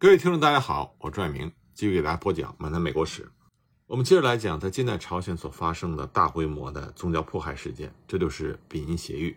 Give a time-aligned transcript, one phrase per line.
[0.00, 3.22] 各位听众，大家好，我朱爱明继续给大家播讲《满谈美国史》。
[3.86, 9.36] 我们接着来讲在近代朝鲜所发生的大规模的宗教迫害事件，这就是比音协议。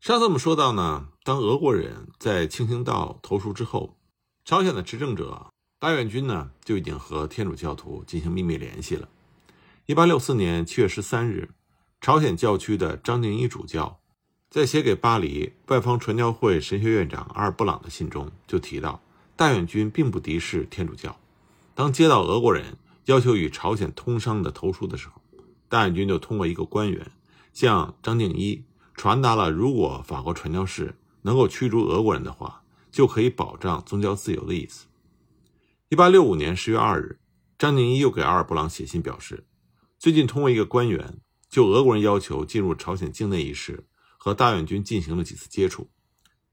[0.00, 3.96] 上次我们说到呢，当俄国人在清兴道投书之后，
[4.44, 5.46] 朝鲜的执政者
[5.78, 9.08] 大院军呢就已经和天主教徒进行秘密联系了。
[9.86, 11.48] 一八六四年七月十三日，
[12.02, 13.98] 朝鲜教区的张敬一主教
[14.50, 19.00] 在写给巴黎外方传教会神学院长阿尔布朗的信中就提到。
[19.38, 21.16] 大院军并不敌视天主教。
[21.72, 25.22] 当接到俄国人要求与朝鲜通商的投书的时候，
[25.68, 27.12] 大院军就通过一个官员
[27.52, 34.86] 向张敬一传达了：如果法国传教士能够驱逐俄国人的话，就可以保障宗教自由的意思。
[35.88, 37.20] 一八六五年十月二日，
[37.56, 39.46] 张敬一又给阿尔布朗写信表示，
[40.00, 45.88] 最近通过一个官员就俄国人要求进入朝鲜境内一事和大院军进行了几次接触，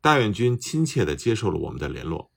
[0.01, 2.29] 大院军亲切地接受了我们的联络。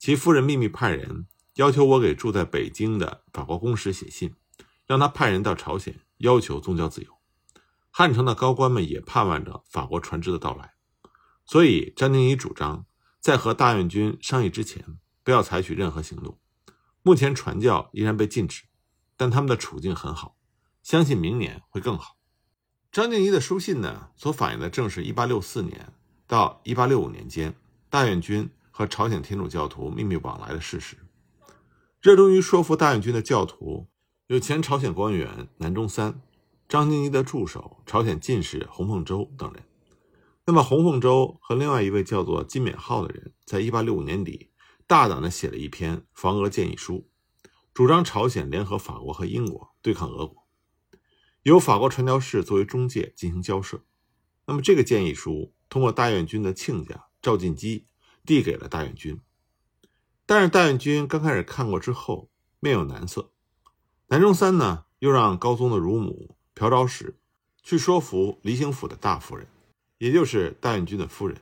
[0.00, 4.34] 其夫人秘密派人要求我给住在北京的法国公使写信，
[4.86, 7.18] 让他派人到朝鲜要求宗教自由。
[7.90, 10.72] 汉城的高官们也盼望着法国船只的到来，
[11.44, 12.86] 所以张敬一主张
[13.20, 14.82] 在和大院军商议之前
[15.22, 16.38] 不要采取任何行动。
[17.02, 18.62] 目前传教依然被禁止，
[19.18, 20.38] 但他们的处境很好，
[20.82, 22.16] 相信明年会更好。
[22.90, 25.92] 张敬一的书信呢，所反映的正是1864年
[26.26, 27.54] 到1865年间
[27.90, 28.48] 大院军。
[28.70, 30.96] 和朝鲜天主教徒秘密往来的事实，
[32.00, 33.88] 热衷于说服大院军的教徒
[34.28, 36.22] 有前朝鲜官员南中三、
[36.68, 39.64] 张敬一的助手朝鲜进士洪凤洲等人。
[40.46, 44.50] 那么，洪凤洲和另外一位叫做金勉浩的人，在一八六五年底
[44.86, 47.08] 大胆地写了一篇防俄建议书，
[47.74, 50.46] 主张朝鲜联合法国和英国对抗俄国，
[51.42, 53.84] 由法国传教士作为中介进行交涉。
[54.46, 57.86] 那么，这个建议书通过大院军的亲家赵进基。
[58.24, 59.20] 递给了大院军，
[60.26, 62.28] 但是大院军刚开始看过之后
[62.60, 63.30] 面有难色。
[64.08, 67.16] 南中三呢，又让高宗的乳母朴昭使
[67.62, 69.46] 去说服离兴府的大夫人，
[69.98, 71.40] 也就是大院军的夫人。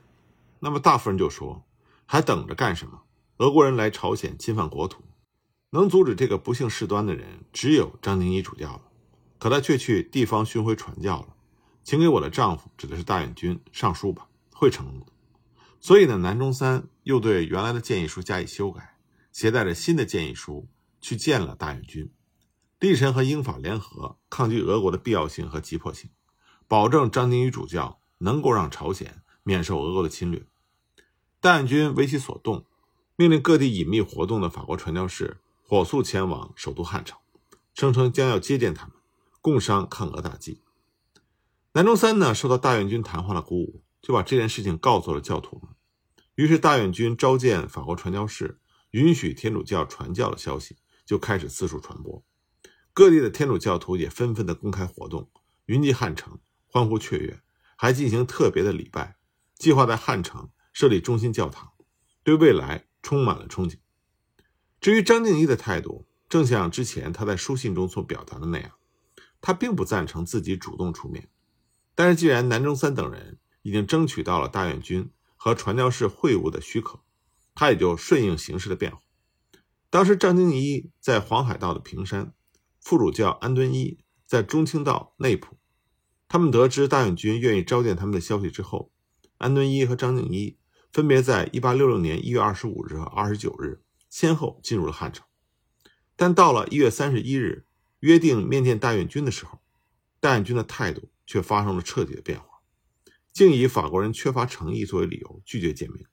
[0.59, 1.63] 那么大夫人就说
[2.05, 3.03] ：“还等着干什么？
[3.37, 5.03] 俄国人来朝鲜侵犯国土，
[5.69, 8.81] 能阻止这个不幸事端的人，只有张宁一主教了。
[9.37, 11.35] 可他却去地方巡回传教了，
[11.83, 15.05] 请给我的丈夫，指的是大院军上书吧，会成功的。”
[15.81, 18.97] 所以呢，南中三又对原来的建议书加以修改，
[19.31, 20.67] 携带着新的建议书
[20.99, 22.11] 去见了大院军，
[22.79, 26.09] 力陈和英法联合抗击俄国的必要性和急迫性，
[26.67, 30.45] 保证张敬一主教能够让朝鲜免受俄国的侵略。
[31.39, 32.65] 大院军为其所动，
[33.15, 37.17] 命令各地隐秘活动的法国传教士火速前往首都汉城，
[37.73, 38.95] 声称将要接见他们，
[39.39, 40.61] 共商抗俄大计。
[41.71, 43.81] 南中三呢，受到大院军谈话的鼓舞。
[44.01, 45.75] 就把这件事情告诉了教徒们，
[46.35, 48.59] 于是大院军召见法国传教士，
[48.91, 52.23] 允许天主教传教的消息就开始四处传播，
[52.93, 55.29] 各地的天主教徒也纷纷的公开活动，
[55.65, 57.41] 云集汉城，欢呼雀跃，
[57.75, 59.17] 还进行特别的礼拜，
[59.55, 61.73] 计划在汉城设立中心教堂，
[62.23, 63.75] 对未来充满了憧憬。
[64.79, 68.71] 至于张敬一的态度，正像之前他在书信中所表达的那样，
[69.41, 71.29] 他并不赞成自己主动出面，
[71.93, 73.37] 但是既然南中三等人。
[73.61, 76.99] 已经争取到了大院军和传教士会晤的许可，
[77.55, 79.01] 他也就顺应形势的变化。
[79.89, 82.33] 当时张敬一在黄海道的平山，
[82.79, 85.57] 副主教安敦一在中清道内浦。
[86.27, 88.91] 他们得知大院军愿意召见他们的消息之后，
[89.39, 90.57] 安敦一和张敬一
[90.91, 95.25] 分别在1866年1月25日和29日先后进入了汉城。
[96.15, 97.65] 但到了1月31日
[98.01, 99.59] 约定面见大院军的时候，
[100.19, 102.48] 大院军的态度却发生了彻底的变化。
[103.39, 106.05] 竟以法国人缺乏诚意作为理由拒绝见面，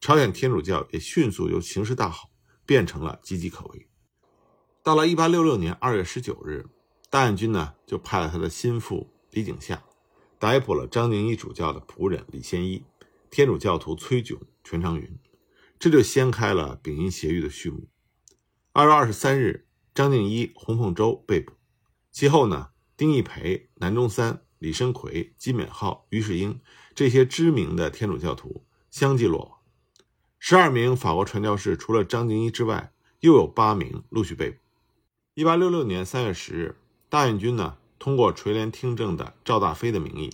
[0.00, 2.30] 朝鲜天主教也迅速由形势大好
[2.64, 3.86] 变成了岌岌可危。
[4.82, 6.64] 到了1866年2月19日，
[7.10, 9.84] 大院军呢就派了他的心腹李景夏
[10.38, 12.82] 逮捕了张敬一主教的仆人李先一、
[13.28, 15.18] 天主教徒崔炯、全长云，
[15.78, 17.86] 这就掀开了丙寅协议的序幕。
[18.72, 21.52] 2月23日，张敬一、洪凤洲被捕，
[22.10, 24.45] 其后呢，丁义培、南中三。
[24.58, 26.60] 李申奎、金敏浩、于世英
[26.94, 29.58] 这些知名的天主教徒相继落网，
[30.38, 34.56] 十二名法国传教士除了张敬一之外，又有八名陆续被捕。
[35.34, 36.76] 一八六六年三月十日，
[37.10, 40.32] 大院军呢通过垂帘听政的赵大飞的名义，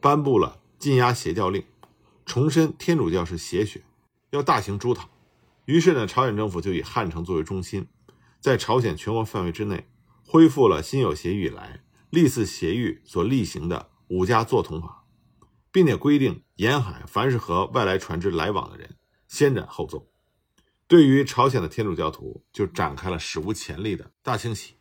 [0.00, 1.64] 颁布了禁压邪教令，
[2.24, 3.82] 重申天主教是邪学，
[4.30, 5.08] 要大行诛讨。
[5.64, 7.88] 于是呢，朝鲜政府就以汉城作为中心，
[8.38, 9.88] 在朝鲜全国范围之内，
[10.24, 11.80] 恢复了新有协议以来。
[12.14, 15.04] 历次协议所例行的五家作统法，
[15.72, 18.96] 并且规定沿海凡是和外来船只来往的人，
[19.26, 20.08] 先斩后奏。
[20.86, 24.74] 对于朝鲜的天主教徒就展开了史无前例的大清洗。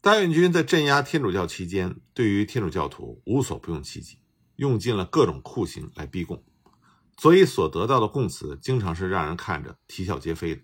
[0.00, 4.18] 大院军在镇压天主教期间，对于天主教徒无所不用其极，
[4.56, 6.42] 用尽了各种酷刑来逼供，
[7.18, 10.62] 所以所得到的供词经常是让人看着啼笑皆非的。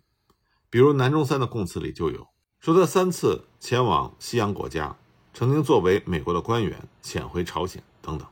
[0.70, 2.28] 比如南中三的供词里就有
[2.58, 4.98] 说他三次前往西洋国家，
[5.38, 8.26] 曾经作为美国的官员潜回朝鲜等等。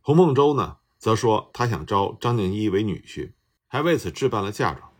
[0.00, 3.30] 洪孟周呢，则说他想招张敬一为女婿，
[3.68, 4.90] 还为此置办了嫁妆。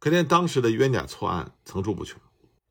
[0.00, 2.20] 可见当时的冤假错案层出不穷。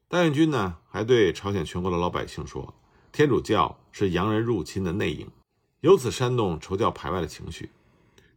[0.09, 2.73] 大院军呢，还对朝鲜全国的老百姓说，
[3.13, 5.31] 天主教是洋人入侵的内应，
[5.79, 7.71] 由此煽动仇教排外的情绪。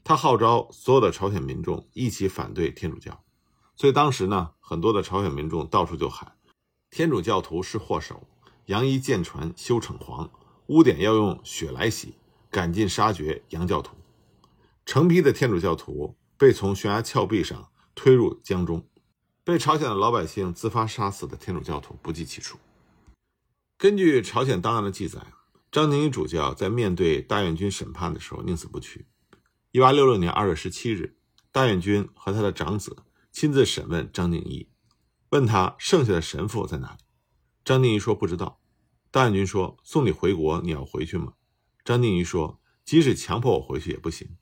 [0.04, 3.24] 他号召所有的朝鲜民众一起反对天主教，
[3.74, 6.36] 所以当时呢，很多的朝鲜民众到处就喊
[6.90, 8.22] ：“天主教徒是祸首，
[8.66, 10.30] 洋衣舰船修惩黄，
[10.66, 12.14] 污点要用血来洗，
[12.50, 13.96] 赶尽杀绝洋教徒。”
[14.86, 17.68] 成批的天主教徒被从悬崖峭壁上。
[17.98, 18.86] 推入江中，
[19.42, 22.58] 被朝鲜的老百姓自发杀死的天主教徒不计其数。
[23.78, 25.32] 根据朝鲜档案的记载，
[25.72, 29.06] 张敬一主教在面对大院军审判的时候宁死不屈。
[29.72, 31.16] 一八六六年二月十七日，
[31.50, 32.98] 大院军和他的长子
[33.32, 34.68] 亲自审问张敬一，
[35.30, 37.05] 问他剩下的神父在哪里。
[37.66, 38.60] 张定一说不知道。
[39.10, 41.34] 大院军说送你回国，你要回去吗？
[41.84, 44.36] 张定一说即使强迫我回去也不行。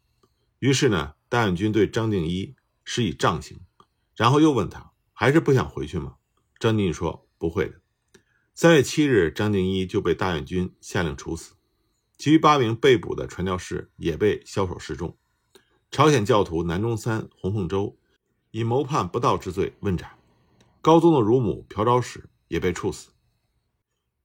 [0.59, 2.55] 于是呢，大院军对张定一。
[2.87, 3.61] 施以杖刑，
[4.15, 6.17] 然后又问他还是不想回去吗？
[6.59, 7.81] 张定一说不会的。
[8.55, 11.55] 三月七日，张定一就被大院军下令处死，
[12.19, 15.17] 其余八名被捕的传教士也被枭首示众。
[15.91, 17.97] 朝鲜教徒南中三、洪凤洲
[18.51, 20.19] 以谋叛不道之罪问斩，
[20.83, 23.13] 高宗的乳母朴昭史也被处死。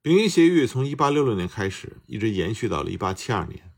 [0.02, 3.74] 丙一协议从一八六六年开始，一直延续到了一八七二年。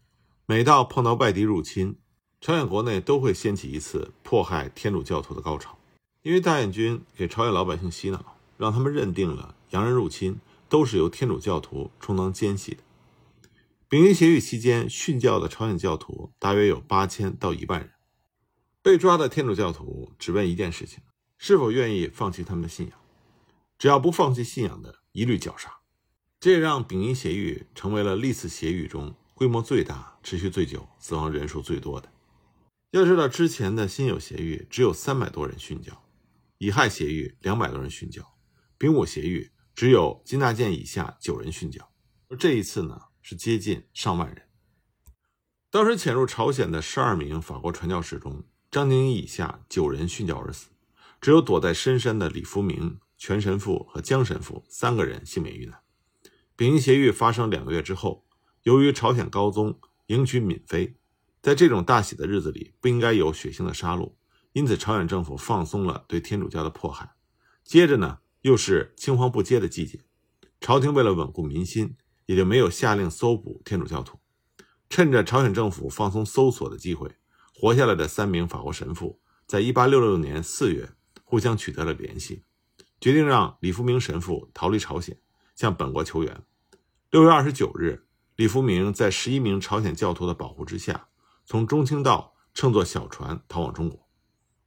[0.46, 1.96] 每到碰到外敌入侵，
[2.40, 5.80] 朝鲜国内都会掀起一次迫害天主教徒的高潮，
[6.22, 10.40] 因为大眼军给朝鲜老百姓洗脑，让他们认定了洋人入侵
[10.70, 12.84] 都是由天主教徒充当奸细的。
[13.90, 17.90] 丙一协议期间，殉教的朝鲜教徒大约有八千到一万人。
[18.84, 21.00] 被抓的天主教徒只问一件事情：
[21.40, 23.00] 是否愿意放弃他们的信仰？
[23.80, 25.81] 只要不放弃信仰的，一律绞杀。
[26.42, 32.12] 这也让丙寅协议成为了历次协议中规模最大、持续最久、死亡人数最多的。
[32.90, 36.04] 要知道，之前的辛酉协狱只有三百多人殉教，
[36.58, 38.34] 乙亥协狱两百多人殉教，
[38.80, 41.92] 丙午协狱只有金大建以下九人殉教，
[42.28, 44.42] 而这一次呢是接近上万人。
[45.70, 50.72] 当时潜入朝鲜的十二名法国传教士中，张宁以下九人殉教而死，
[51.22, 55.80] 只有躲在深山的李福明、全神父和江神父三个人幸免遇难。
[56.62, 58.24] 丙寅协狱发生两个月之后，
[58.62, 60.96] 由于朝鲜高宗迎娶闵妃。
[61.42, 64.14] 在这种大喜的日子里，不应该有血腥的杀戮，
[64.54, 67.16] 因此朝鲜政府放松了对天主教的迫害。
[67.64, 70.02] 接着呢，又是青黄不接的季节，
[70.60, 71.96] 朝廷为了稳固民心，
[72.28, 74.20] 也就没有下令搜捕天主教徒。
[74.88, 77.16] 趁着朝鲜政府放松搜索的机会，
[77.56, 80.92] 活下来的三名法国神父，在1866年4月
[81.24, 82.44] 互相取得了联系，
[83.00, 85.20] 决定让李福明神父逃离朝鲜，
[85.56, 86.44] 向本国求援。
[87.12, 88.06] 6月29日，
[88.38, 91.10] 李福明在十一名朝鲜教徒的保护之下。
[91.44, 94.08] 从中清道乘坐小船逃往中国，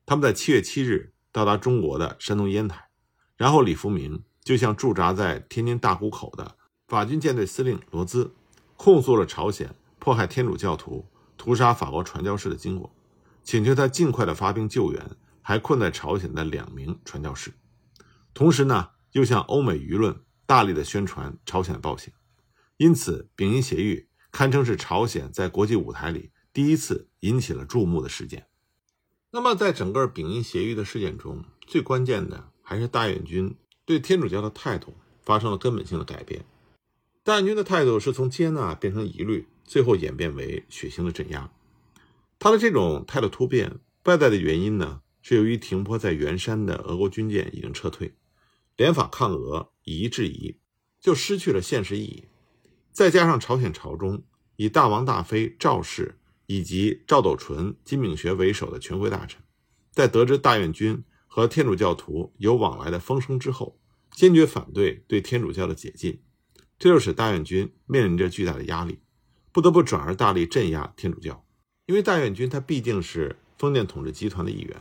[0.04, 2.90] 他们在七月七日到达中国的山东烟台，
[3.38, 6.54] 然后李福明就向驻扎在天津大沽口的
[6.86, 8.34] 法军舰队司令罗兹
[8.76, 12.94] 控诉了朝鲜迫害天主教徒、屠杀法国传教士的经过，
[13.42, 17.54] 请求他尽快的发兵救援还困在朝鲜的两名传教士，
[18.34, 22.12] 同时呢又向欧美舆论大力的宣传朝鲜的暴行，
[22.76, 26.30] 因此丙寅协议堪称是朝鲜在国际舞台里。
[26.52, 28.46] 第一次引起了注目的事件。
[29.32, 36.44] 那么，在整个丙寅协议的事件中，最关键的还是大院军对天主教的态度发生了根本性的改变。
[37.24, 41.50] 大院军的态度是从接纳变成疑虑，最后演变为血腥的镇压。
[42.38, 48.14] 他的这种态度突变，外在的原因呢，是由于停泊在元山的俄国军舰已经撤退，
[48.76, 50.56] 联法抗俄以夷制夷，
[51.00, 52.24] 就失去了现实意义。
[52.94, 54.22] 再加上朝鲜朝中
[54.56, 56.18] 以大王大妃赵氏。
[56.46, 59.40] 以及赵斗淳、金炳学为首的权贵大臣，
[59.90, 63.78] 在得知大院军和天主教徒有往来的风声之后，
[64.10, 66.20] 坚决反对对天主教的解禁，
[66.78, 68.98] 这就使大院军面临着巨大的压力，
[69.52, 71.42] 不得不转而大力镇压天主教。
[71.86, 74.76] 因为大院军他毕竟是封建统治集团的一员，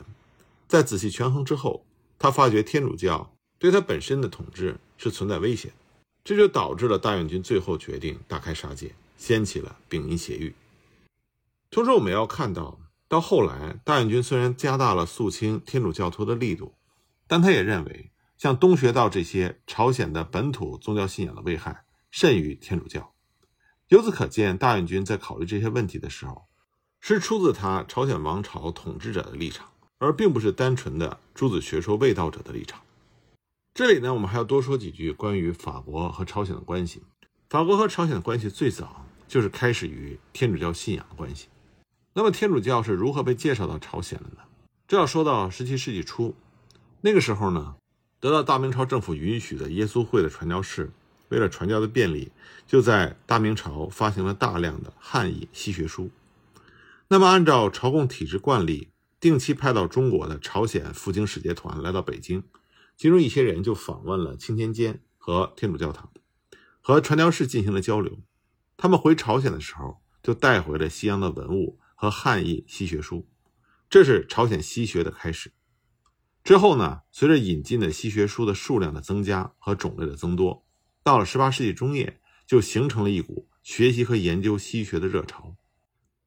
[0.68, 1.86] 在仔细权衡之后，
[2.20, 5.72] 他发觉天主教对他本身的统治是存在危险，
[6.24, 10.56] 这就导致了大院军最后决定大开杀戒，掀起了丙寅协狱。
[11.70, 16.76] 同时，我们要看到，到后来，大院军虽然加大了肃清天主教徒的力度，
[17.28, 23.14] 但他也认为，像东学道这些朝鲜的本土宗教信仰的危害甚于天主教。
[23.90, 26.46] 由此可见，大院军在考虑这些问题的时候，
[27.02, 32.82] 是出自他朝鲜王朝统治者的立场，而并不是单纯的诸子学说卫道者的立场。
[33.76, 37.02] 这里呢，我们还要多说几句关于法国和朝鲜的关系。
[37.50, 41.48] 法国和朝鲜的关系最早就是开始于天主教信仰的关系。
[42.14, 44.44] 那么，天主教是如何被介绍到朝鲜的呢？
[44.88, 46.36] 这要说到十七世纪初，
[47.02, 47.74] 那个时候呢，
[48.20, 50.92] 得到大明朝政府允许的耶稣会的传教士，
[51.30, 52.32] 为了传教的便利，
[52.68, 56.12] 就在大明朝发行了大量的汉译西学书。
[57.08, 58.90] 那么，按照朝贡体制惯例，
[59.20, 62.44] 定期派到中国的朝鲜赴京使节团来到北京。
[62.96, 66.12] 其中一些人就访问了青天监和天主教堂，
[66.82, 68.20] 和传教士进行了交流。
[68.78, 73.28] 他们回朝鲜的时候，就带回了西洋的文物和汉译西学书，
[73.90, 75.54] 这是朝鲜西学的开始。
[76.44, 80.66] 之后呢，随着引进的西学书的数量的增加和种类的增多，
[81.02, 85.56] 到了18世纪中叶，就形成了一股学习和研究西学的热潮。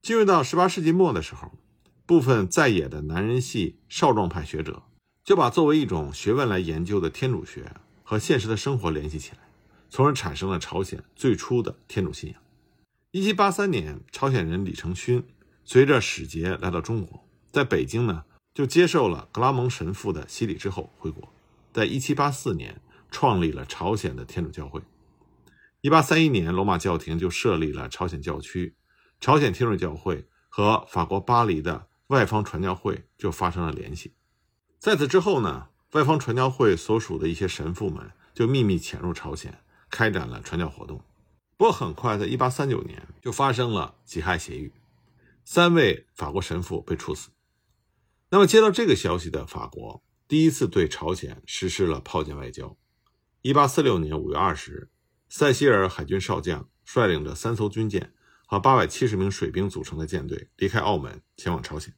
[0.00, 1.58] 进入到18世纪末的时候，
[2.06, 4.85] 部分在野的男人系少壮派学者。
[5.26, 7.73] 就把作为一种学问来研究的天主学
[8.04, 9.38] 和现实的生活联系起来，
[9.90, 12.40] 从而产生了朝鲜最初的天主信仰。
[13.11, 15.26] 一七八三年，朝鲜人李承勋
[15.64, 21.28] 随着使节来到中国，在北京呢就接受了格拉蒙神父的洗礼之后回国，
[21.73, 22.80] 在一七八四年
[23.11, 24.80] 创立了朝鲜的天主教会。
[25.80, 28.76] 一八三一年，罗马教廷就设立了朝鲜教区，
[29.21, 34.12] 朝鲜天主教会和法国巴黎的外方传教会就发生了联系。
[34.78, 39.59] 在此之后呢，外方传教会所属的一些神父们就秘密潜入朝鲜，
[39.90, 41.02] 开展了传教活动。
[41.56, 44.73] 不过很快，在1839年就发生了己亥协议，
[45.45, 47.30] 三位法国神父被处死。
[48.28, 52.76] 那么接到这个消息的法国，第一次对朝鲜实施了炮舰外交。
[53.42, 54.90] 1846年5月20日，
[55.28, 58.12] 塞西尔海军少将率领着三艘军舰
[58.47, 61.95] 和870名水兵组成的舰队离开澳门，前往朝鲜。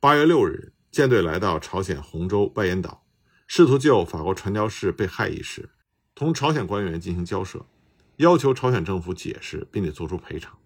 [0.00, 0.74] 8月6日。
[0.90, 3.04] 舰队来到朝鲜洪州外岩岛，
[3.46, 5.70] 试图就法国传教士被害一事
[6.16, 7.64] 同朝鲜官员进行交涉，
[8.16, 10.58] 要求朝鲜政府解释并且做出赔偿。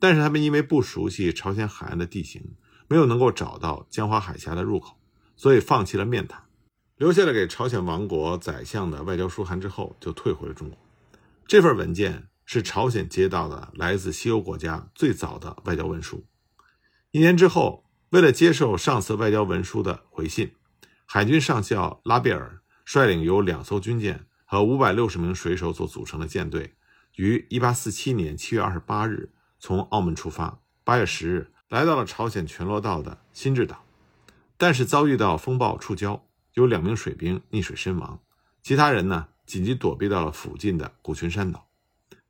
[0.00, 2.56] 但是他们因为不熟悉朝鲜海岸的地形，
[2.88, 4.98] 没有能够找到江华海峡的入口，
[5.36, 6.42] 所以放弃了面谈，
[6.96, 10.76] 留下了给朝鲜王国宰相的外交书函之后，就退回了中国。
[11.46, 16.26] 这份文件是朝鲜接到的来自西欧国家最早的外交文书。
[17.12, 17.84] 一年之后。
[18.12, 20.52] 为了接受上次外交文书的回信，
[21.06, 26.74] 海军上校拉贝尔率领由两艘军舰和五百六十名水手所组成的舰队，
[27.16, 33.82] 于一八四七年七月二十八日从澳门出发，八月十日来到了朝鲜全罗道的新智岛，
[34.58, 36.20] 但是遭遇到风暴触礁，
[36.52, 38.20] 有两名水兵溺水身亡，
[38.62, 41.66] 其他人呢紧急躲避到了附近的古群山岛。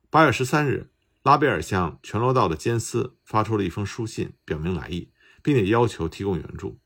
[0.09, 0.89] 八月十三日，
[1.23, 5.09] 拉贝尔向全罗道的监司发出了一封书信，表明来意。
[5.43, 6.79] 并且要求提供援助，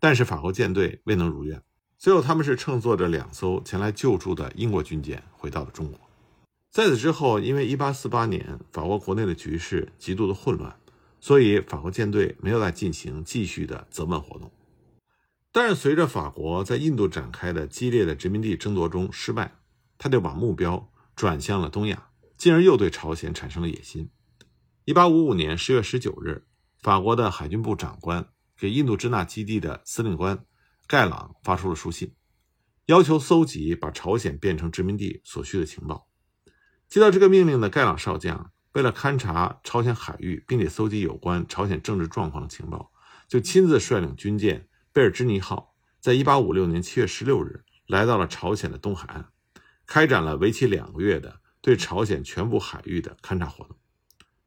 [0.00, 1.62] 但是法国舰队未能如愿。
[1.98, 5.98] 最后，他们是乘坐着两艘前来救助的英国军舰回到了中国。
[6.70, 10.78] 在此之后，因为1848年法国国内的局势极度的混乱，
[11.18, 14.52] 所以法国舰队没有再进行继续的责问活动。
[15.50, 19.56] 但是，随着法国在印度展开的激烈的殖民地争夺中失败，
[19.96, 24.10] 他就把目标转向了东亚，进而又对朝鲜产生了野心。
[24.86, 26.44] 1855年10月19日。
[26.80, 30.44] 法国的海军部长官给印度支那基地的司令官
[30.86, 32.14] 盖朗发出了书信，
[32.86, 36.08] 要求搜集把朝鲜变成殖民地所需的情报。
[36.88, 42.92] 接到这个命令的盖朗少将，为了勘察朝鲜海域，并且搜集有关朝鲜政治状况的情报，
[43.26, 49.28] 就亲自率领军舰贝尔芝尼号，在1856年7月16日来到了朝鲜的东海岸，
[49.84, 53.76] 开展了为期两个月的对朝鲜全部海域的勘察活动。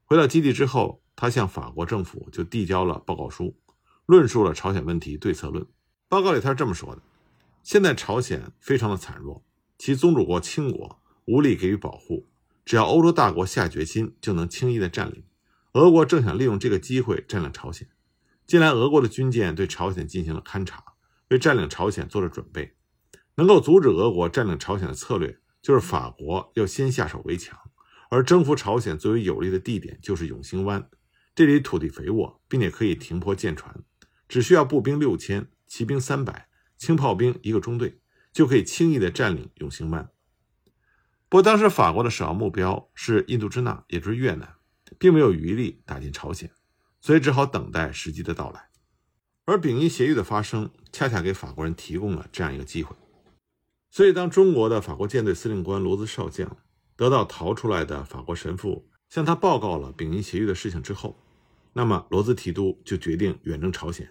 [0.06, 1.02] 回到基地之后。
[1.22, 3.56] 他向法国政府就递交了报告书，
[4.08, 5.64] 论述了朝鲜问题对策论。
[6.10, 7.02] 报告里他是这么说的：
[7.62, 9.46] 现在朝鲜非常的惨弱，
[9.78, 12.28] 其宗主国清国无力给予保护，
[12.66, 15.24] 只要欧洲大国下决心，就能轻易的占领。
[15.74, 17.88] 俄国正想利用这个机会占领朝鲜。
[18.48, 20.84] 近来俄国的军舰对朝鲜进行了勘察，
[21.30, 22.76] 为占领朝鲜做了准备。
[23.36, 27.60] 能够阻止俄国占领朝鲜的策略，就是法国要先下手为强，
[28.10, 30.90] 而征服朝鲜最为有利的地点就是永兴湾。
[31.34, 33.84] 这里土地肥沃，并且可以停泊舰船，
[34.28, 38.02] 只需要步兵六千，骑兵三百，轻炮兵一个中队，
[38.34, 40.10] 就可以轻易地占领永兴湾。
[41.30, 44.56] 不过，当时法国的首要目标是印度支那，也就是越南，
[45.00, 46.52] 并没有余力打进朝鲜，
[47.00, 48.70] 所以只好等待时机的到来。
[49.46, 52.96] 而丙寅协议的发生，恰恰给法国人提供了这样一个机会。
[53.90, 56.58] 所以，当中国的法国舰队司令官罗兹少将
[56.96, 61.20] 得到逃出来的法国神父向他报告了丙寅协议的事情之后，
[61.74, 64.10] 那么罗兹提督就决定远征朝鲜，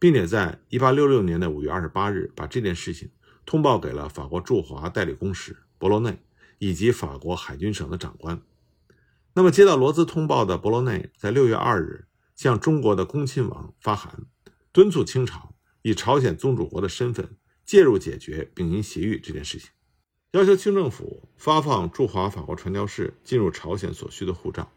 [0.00, 3.08] 并且在1866年的5月28日把这件事情
[3.46, 6.18] 通报给了法国驻华代理公使博罗内
[6.58, 8.42] 以及法国海军省的长官。
[9.34, 14.26] 那么，接到罗兹通报的博罗内在6月2日向中国的恭亲王发函，
[14.72, 17.36] 敦促清朝以朝鲜宗主国的身份。
[17.64, 19.70] 介入解决丙寅协议这件事情，
[20.32, 24.70] 要求清政府发放驻华法国传教士进入朝鲜所需的护照。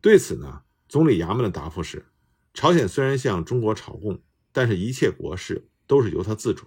[0.00, 2.04] 对此呢，总理衙门的答复是：
[2.52, 4.20] 朝鲜虽然向中国朝贡，
[4.50, 6.66] 但是一切国事都是由他自主。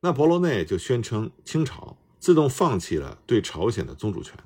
[0.00, 4.36] 那博罗内就宣称清朝自动放弃了对朝鲜的宗主权，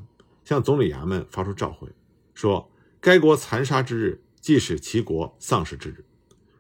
[0.45, 1.89] 向总理衙门发出召回，
[2.35, 6.05] 说该国残杀之日，即使其国丧失之日。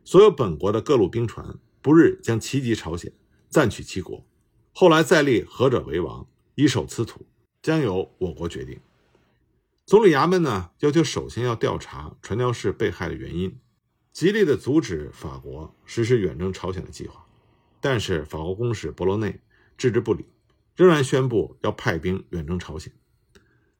[0.04, 3.12] 所有本国的各路兵船，不日将齐集朝鲜。
[3.50, 4.24] 暂取其国，
[4.80, 7.26] 后来再立何者为王，以守此土，
[7.60, 8.80] 将由我国决定。
[9.84, 13.58] 总理衙门呢，要求首先要调查传教士被害的原因，
[14.10, 17.26] 极力的阻止法国实施远征朝鲜的计划。
[17.78, 19.42] 但是法国公使博罗内
[19.76, 20.24] 置之不理，
[20.74, 22.90] 仍然宣布要派兵远征朝鲜。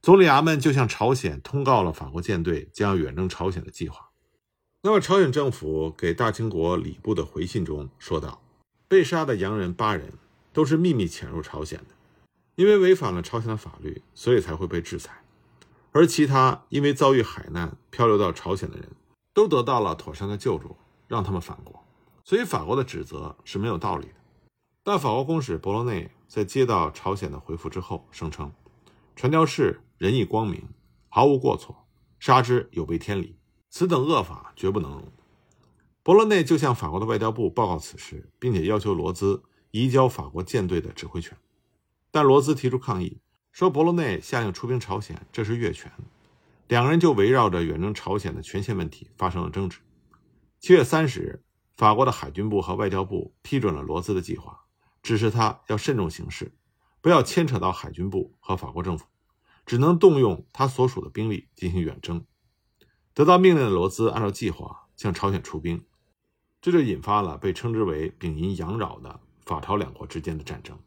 [0.03, 4.11] 总理衙门就向朝鲜通告了法国舰队将要远征朝鲜的计划。
[4.83, 8.43] 那么朝鲜政府给大清国礼部的回信中说道。
[8.87, 10.13] 被杀的洋人八人
[10.53, 11.95] 都是秘密潜入朝鲜的，
[12.57, 15.23] 因为违反了朝鲜的法律，所以才会被制裁。
[15.93, 18.89] 而其他因为遭遇海难漂流到朝鲜的人，
[19.35, 20.77] 都得到了妥善的救助，
[21.09, 21.85] 让他们返国。
[22.25, 24.15] 所以法国的指责是没有道理的。
[24.83, 28.53] 但法国公使博罗内在接到朝鲜的回复之后，声称
[29.17, 30.69] 传教士仁义光明，
[31.09, 31.87] 毫无过错，
[32.19, 33.37] 杀之有违天理，
[33.69, 35.13] 此等恶法绝不能容。
[36.03, 41.37] 博罗内就向法国的外交部报告此事，并且要求罗兹移交法国舰队的指挥权，
[42.11, 43.21] 但罗兹提出抗议，
[43.53, 45.93] 说博罗内下令出兵朝鲜，这是越权。
[46.67, 49.79] 两个人就围绕着远征朝鲜的权限问题发生了争执。
[50.59, 51.45] 七月三十日，
[51.77, 54.65] 法国的海军部和外交部批准了罗兹的计划，
[55.03, 56.53] 指示他要慎重行事，
[57.01, 59.07] 不要牵扯到海军部和法国政府，
[59.65, 62.25] 只能动用他所属的兵力进行远征。
[63.15, 65.85] 得到命令的罗兹按照计划向朝鲜出兵。
[66.63, 70.79] 这就引发了被称之为“丙寅阳扰”的法朝两国之间的战争。